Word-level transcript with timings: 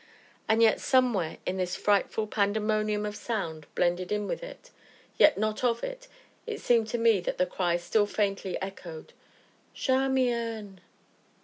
And 0.49 0.63
yet, 0.63 0.79
somewhere 0.81 1.37
in 1.45 1.57
this 1.57 1.75
frightful 1.75 2.25
pandemonium 2.25 3.05
of 3.05 3.15
sound, 3.15 3.67
blended 3.75 4.11
in 4.11 4.25
with 4.27 4.41
it, 4.41 4.71
yet 5.19 5.37
not 5.37 5.63
of 5.63 5.83
it, 5.83 6.07
it 6.47 6.59
seemed 6.59 6.87
to 6.87 6.97
me 6.97 7.19
that 7.19 7.37
the 7.37 7.45
cry 7.45 7.77
still 7.77 8.07
faintly 8.07 8.59
echoed: 8.63 9.13
"Charmian." 9.75 10.81